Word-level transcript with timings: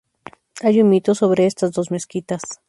Hay 0.63 0.81
un 0.81 0.89
mito 0.89 1.13
sobre 1.13 1.45
estas 1.45 1.73
dos 1.73 1.91
mezquitas. 1.91 2.41